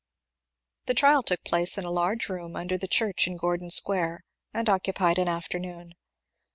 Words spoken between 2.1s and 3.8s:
room under the church in (rordon